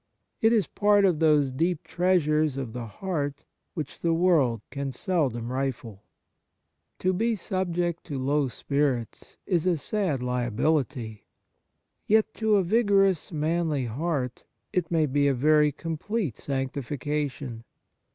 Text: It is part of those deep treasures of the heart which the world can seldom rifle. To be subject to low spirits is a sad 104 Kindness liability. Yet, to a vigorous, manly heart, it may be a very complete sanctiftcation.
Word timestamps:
It 0.41 0.51
is 0.51 0.65
part 0.65 1.05
of 1.05 1.19
those 1.19 1.51
deep 1.51 1.83
treasures 1.83 2.57
of 2.57 2.73
the 2.73 2.87
heart 2.87 3.43
which 3.75 3.99
the 3.99 4.15
world 4.15 4.61
can 4.71 4.91
seldom 4.91 5.51
rifle. 5.51 6.01
To 6.97 7.13
be 7.13 7.35
subject 7.35 8.03
to 8.05 8.17
low 8.17 8.47
spirits 8.47 9.37
is 9.45 9.67
a 9.67 9.77
sad 9.77 10.23
104 10.23 10.25
Kindness 10.25 10.27
liability. 10.27 11.25
Yet, 12.07 12.33
to 12.33 12.55
a 12.55 12.63
vigorous, 12.63 13.31
manly 13.31 13.85
heart, 13.85 14.43
it 14.73 14.89
may 14.89 15.05
be 15.05 15.27
a 15.27 15.35
very 15.35 15.71
complete 15.71 16.37
sanctiftcation. 16.37 17.61